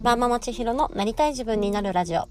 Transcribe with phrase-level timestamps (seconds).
[0.00, 2.28] バーママ千尋のなりたい自分になるラジオ。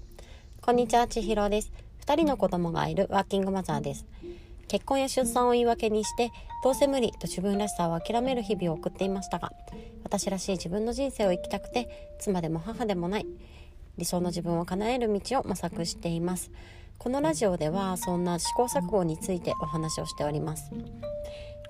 [0.62, 1.70] こんにちは、千尋です。
[1.98, 4.06] 二人の子供がいるワーキングマザーです。
[4.68, 6.30] 結婚や出産を言い訳にして、
[6.64, 9.52] どうせ無理と自分らしさを諦める日々を送っていましたが、
[10.02, 13.26] 私らしい自分の人生を生きたくて、妻でも母でもない、
[13.98, 16.50] 理想の自分を叶える道を模索しています。
[16.96, 20.70] このラジオでは、そんな試行錯誤についてお話をしております。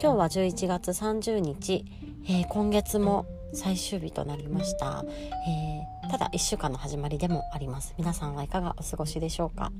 [0.01, 1.85] 今日は11月30日、
[2.25, 5.05] えー、今月も最終日となりました、
[5.47, 7.95] えー、ただ1週間の始まりでもあります。
[7.99, 9.73] 皆さんはいかがお過ごしでしょうか。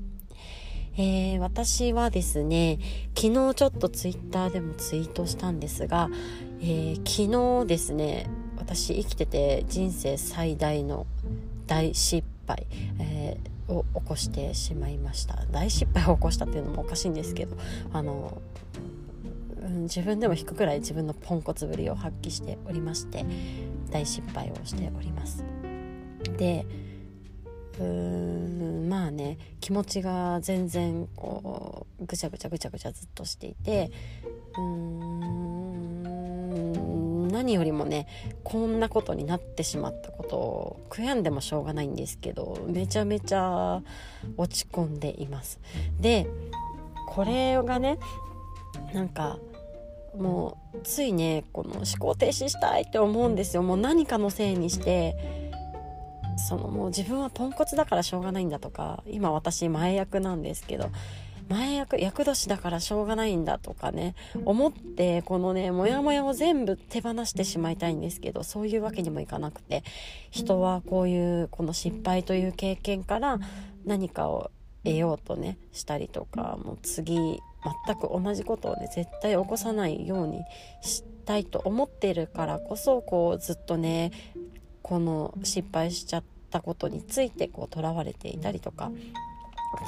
[0.97, 2.79] えー、私はですね
[3.15, 6.09] 昨日ちょっとツイッターでもツイートしたんですが、
[6.59, 11.07] えー、昨日ですね私生きてて人生最大の
[11.67, 12.67] 大失敗、
[12.99, 15.45] えー、を起こしてしまいました。
[15.51, 17.55] 大失敗を起こしたっていうのもおかしいんですけど
[17.93, 18.41] あの
[19.69, 23.23] うん、自分でも引くくらい自分のポンコツぶりを発揮しておりまして
[23.91, 25.43] 大失敗をしております。
[26.37, 26.65] で
[27.79, 33.91] うーんまあね気持ちが全然こうぐちゃぐちゃぐちゃぐちゃずっとしていて
[34.57, 35.29] うーん
[37.31, 38.07] 何よりもね
[38.43, 43.81] こんなことになってしまったことを悔やんでもしょうがないんですけどめちゃめちゃ
[44.35, 45.59] 落ち込んでいます。
[45.99, 46.27] で
[47.07, 47.97] これがね
[48.93, 49.37] なんか
[50.19, 53.63] もうついねこの思考停止したいって思うんですよ。
[53.63, 55.15] もう何かのせいにして
[56.37, 60.89] そのもう自分はポンコツだからしょうがないんだとか今私前役なんですけど
[61.49, 69.83] 前役役年だからしょうがないんだとかね思ってこのねモヤモヤを全部手放してしまいたいんですけどそういうわけにもいかなくて
[70.29, 73.39] 人はこういうこの失敗という経験から
[73.85, 74.51] 何かを
[74.83, 77.39] 得ようとねしたりとかもう次
[77.85, 80.43] 全く同じことをね絶対起こさないように
[80.81, 84.11] したいと思っているからこそこうずっとね
[84.81, 88.91] この失敗しちゃったことについてこうとらわれていたりとか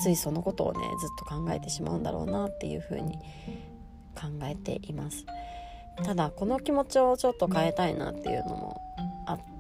[0.02, 3.18] ついそのことをねずっと考えてしまうんだろうなっていうふうに
[4.16, 5.26] 考えています。
[6.04, 8.81] ただこの気持ちをちょっと変えたいなっていうのも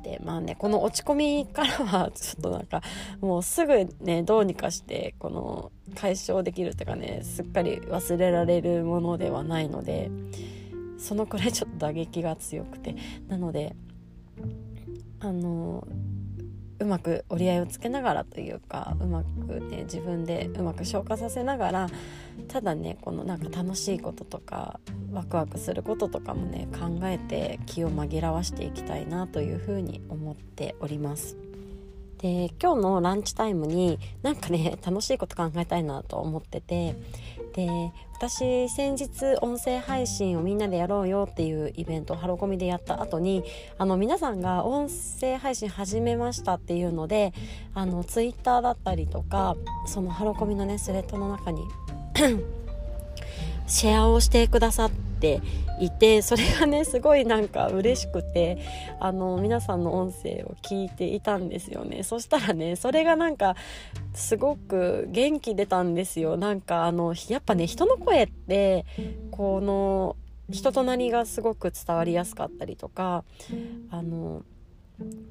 [0.01, 2.81] あってまあねこの落ち込みからはちょっとなんか
[3.21, 10.09] もうすぐねどうにかしてこの解消できるっていうかねすっかり忘れられるものではないので
[10.97, 12.95] そのくらいちょっと打撃が強くて。
[13.27, 13.75] なので
[15.21, 15.87] あの
[16.79, 21.87] うまく折り合いをつけながらというかうまくね自分でうまく消化させながら
[22.47, 24.79] ただねこのなんか楽しいこととか
[25.11, 31.37] ワクワクすることとかもね考えて気を紛らわしていきたいなというふうに思っております。
[32.21, 36.95] で今日のランチタイムになんかね楽しいこと考えたいなと思ってて
[37.53, 37.67] で
[38.13, 43.43] 私先日音声配信をみんなでやろうよっていうイベントをハロコミでやった後に
[43.79, 47.33] あの皆さんが音声配信始めましたっていうので
[47.73, 49.55] あのツイッターだったりとか
[49.87, 51.63] そのハロコミのねスレッドの中に
[53.71, 55.41] シェアをしてくださって
[55.79, 58.59] いてそれがねすごいなんか嬉しくて
[58.99, 62.03] あの皆さんの音声を聞いていたんですよね。
[62.03, 63.55] そしたらねそれがなんか
[64.13, 66.35] すごく元気出たんですよ。
[66.35, 68.85] なんかあのやっぱね人の声って
[69.31, 70.17] この
[70.49, 73.23] 人となりがすごく伝わりやすかったりとか
[73.89, 74.43] あの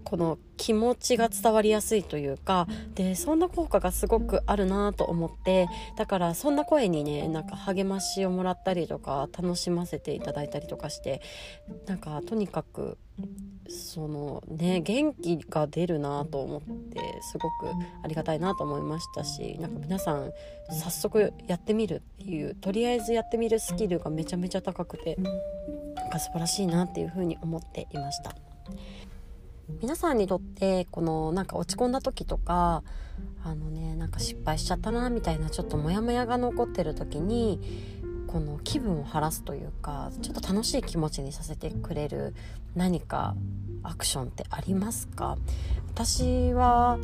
[0.04, 11.22] この気持ちが伝わりやすいというかでそんな効果がすごくあるなと思ってだからそんな声にねなんか励ましをもらったりとか楽しませていただいたりとかして
[11.86, 12.98] なんかとにかく
[13.68, 17.00] そのね元気が出るなと思って
[17.30, 17.70] すごく
[18.02, 20.32] ありがたいなと思いましたしなんか皆さん
[20.70, 25.16] 早速やってみるっていうとりあえずやってみるスキルがめちゃめちゃ高くて
[25.94, 28.34] なんか素晴らしいなっていうふうに思っていました。
[29.80, 32.82] 皆さんにとってこのなんか落ち込んだ時とか
[33.44, 37.60] あのねなんか失敗しちゃったなみたいなちょっとモヤモヤが残ってる時に
[38.26, 42.34] この気分を晴らすというかちょっと楽しい気持ちにさせてくれる
[42.74, 43.34] 何か
[43.82, 45.36] アクションってありますか？
[45.92, 46.98] 私は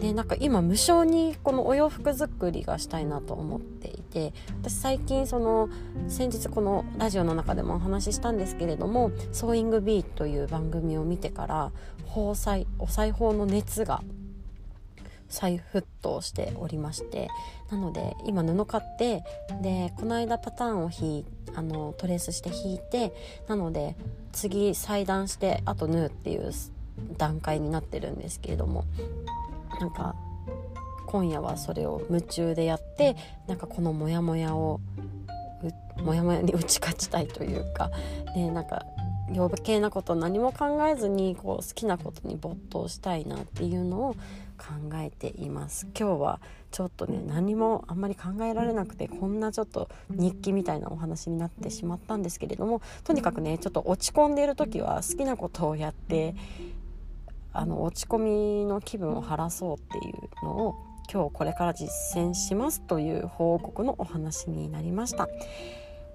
[0.00, 4.32] ね、なんか今無償にこのお洋服作りがしたいなと思っていて
[4.62, 5.68] 私最近その
[6.08, 11.72] 先日このラジオの中でもお話ししたんですけれども「ソーイングビー」という番組を見てから
[12.06, 14.02] 縫裁お裁縫の熱が
[15.28, 17.28] 再沸騰しておりまして
[17.70, 19.22] なので今布買って
[19.62, 23.12] でこの間パターンを引あのトレースして引いて
[23.48, 23.96] なので
[24.32, 26.52] 次裁断してあと縫うっていう
[27.18, 28.84] 段階になってるんですけれども。
[29.80, 30.14] なんか
[31.06, 33.16] 今夜はそれを夢中でやって
[33.48, 34.80] なんかこのモヤモヤを
[36.04, 37.90] モヤモヤに打ち勝ちたいというか、
[38.34, 38.84] ね、なんか
[39.34, 44.14] 余計なこと何も考えずにこう好きなことに没頭したいなっていうのを
[44.58, 45.86] 考えています。
[45.98, 46.40] 今日は
[46.70, 56.34] ちょっとね何もあんまり考えられなくてこんなちょっと日記みたいなお話になってしまったんですけれどもとにかくねちょっと落ち込んでいる時は好きなことをやって
[57.52, 58.18] あの落ち込
[58.62, 60.74] みの気分を晴らそうっていうのを
[61.12, 65.28] 今日これから実践しますという報告のお話になりました。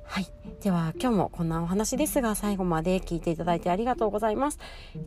[0.03, 0.27] はい。
[0.61, 4.59] では今日もこんなお話ですが最後まで聞いていただいてありがとうございます。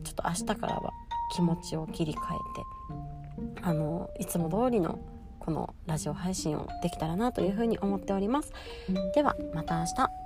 [0.03, 0.91] ちょっと明日からは
[1.35, 4.99] 気持ちを切り替えてあのいつも通りの
[5.39, 8.51] このラジオ配信をできたらなというふうに思っております。
[9.15, 10.18] ではまた明日。